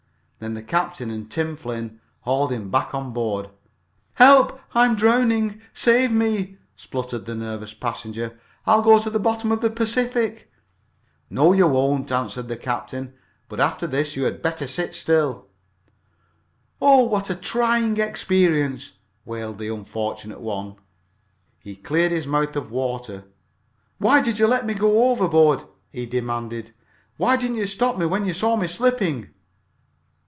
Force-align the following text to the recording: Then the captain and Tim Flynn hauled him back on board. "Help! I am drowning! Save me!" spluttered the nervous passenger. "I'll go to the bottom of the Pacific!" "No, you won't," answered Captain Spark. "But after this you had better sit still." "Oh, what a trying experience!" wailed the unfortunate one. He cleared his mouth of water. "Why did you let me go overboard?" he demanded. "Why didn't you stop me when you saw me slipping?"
Then 0.41 0.55
the 0.55 0.63
captain 0.63 1.11
and 1.11 1.29
Tim 1.29 1.55
Flynn 1.55 1.99
hauled 2.21 2.51
him 2.51 2.71
back 2.71 2.95
on 2.95 3.13
board. 3.13 3.51
"Help! 4.15 4.59
I 4.73 4.87
am 4.87 4.95
drowning! 4.95 5.61
Save 5.71 6.11
me!" 6.11 6.57
spluttered 6.75 7.27
the 7.27 7.35
nervous 7.35 7.75
passenger. 7.75 8.39
"I'll 8.65 8.81
go 8.81 8.97
to 8.97 9.11
the 9.11 9.19
bottom 9.19 9.51
of 9.51 9.61
the 9.61 9.69
Pacific!" 9.69 10.51
"No, 11.29 11.53
you 11.53 11.67
won't," 11.67 12.11
answered 12.11 12.47
Captain 12.59 13.09
Spark. 13.09 13.15
"But 13.49 13.59
after 13.59 13.85
this 13.85 14.15
you 14.15 14.23
had 14.23 14.41
better 14.41 14.65
sit 14.65 14.95
still." 14.95 15.45
"Oh, 16.81 17.03
what 17.03 17.29
a 17.29 17.35
trying 17.35 17.99
experience!" 17.99 18.93
wailed 19.25 19.59
the 19.59 19.71
unfortunate 19.71 20.39
one. 20.41 20.77
He 21.59 21.75
cleared 21.75 22.11
his 22.11 22.25
mouth 22.25 22.55
of 22.55 22.71
water. 22.71 23.25
"Why 23.99 24.23
did 24.23 24.39
you 24.39 24.47
let 24.47 24.65
me 24.65 24.73
go 24.73 25.11
overboard?" 25.11 25.65
he 25.91 26.07
demanded. 26.07 26.71
"Why 27.17 27.37
didn't 27.37 27.57
you 27.57 27.67
stop 27.67 27.99
me 27.99 28.07
when 28.07 28.25
you 28.25 28.33
saw 28.33 28.55
me 28.55 28.65
slipping?" 28.65 29.29